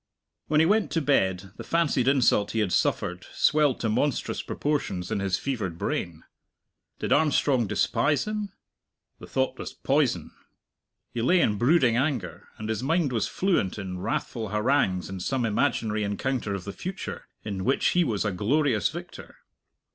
When 0.47 0.59
he 0.59 0.65
went 0.65 0.89
to 0.93 0.99
bed 1.01 1.51
the 1.57 1.63
fancied 1.63 2.07
insult 2.07 2.53
he 2.53 2.59
had 2.61 2.73
suffered 2.73 3.27
swelled 3.33 3.79
to 3.81 3.87
monstrous 3.89 4.41
proportions 4.41 5.11
in 5.11 5.19
his 5.19 5.37
fevered 5.37 5.77
brain. 5.77 6.23
Did 6.97 7.13
Armstrong 7.13 7.67
despise 7.67 8.25
him? 8.25 8.51
The 9.19 9.27
thought 9.27 9.59
was 9.59 9.73
poison! 9.75 10.31
He 11.13 11.21
lay 11.21 11.39
in 11.39 11.59
brooding 11.59 11.97
anger, 11.97 12.47
and 12.57 12.67
his 12.67 12.81
mind 12.81 13.13
was 13.13 13.27
fluent 13.27 13.77
in 13.77 13.99
wrathful 13.99 14.49
harangues 14.49 15.07
in 15.07 15.19
some 15.19 15.45
imaginary 15.45 16.03
encounter 16.03 16.55
of 16.55 16.63
the 16.63 16.73
future, 16.73 17.27
in 17.45 17.63
which 17.63 17.89
he 17.89 18.03
was 18.03 18.25
a 18.25 18.31
glorious 18.31 18.89
victor. 18.89 19.37